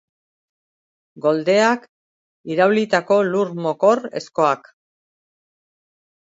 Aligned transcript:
Goldeak 1.25 1.85
iraulitako 2.55 3.21
lur-mokor 3.29 4.05
ezkoak. 4.23 4.75